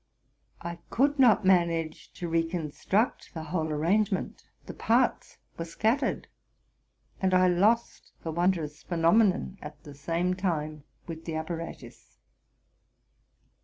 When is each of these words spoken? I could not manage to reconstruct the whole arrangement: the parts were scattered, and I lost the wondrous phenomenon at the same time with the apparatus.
I 0.63 0.79
could 0.89 1.19
not 1.19 1.45
manage 1.45 2.11
to 2.13 2.27
reconstruct 2.27 3.35
the 3.35 3.43
whole 3.43 3.69
arrangement: 3.71 4.43
the 4.65 4.73
parts 4.73 5.37
were 5.59 5.65
scattered, 5.65 6.27
and 7.21 7.35
I 7.35 7.47
lost 7.47 8.11
the 8.23 8.31
wondrous 8.31 8.81
phenomenon 8.81 9.59
at 9.61 9.83
the 9.83 9.93
same 9.93 10.33
time 10.33 10.85
with 11.05 11.25
the 11.25 11.35
apparatus. 11.35 12.17